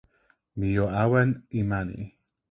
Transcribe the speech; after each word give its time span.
mi 0.57 0.67
jo 0.75 0.85
awen 1.01 1.29
e 1.59 1.61
mani. 1.69 1.99